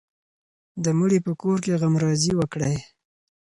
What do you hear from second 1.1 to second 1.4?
په